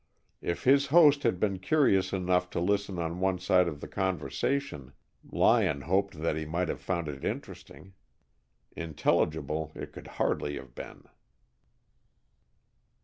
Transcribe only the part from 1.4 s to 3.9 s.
curious enough to listen to one side of the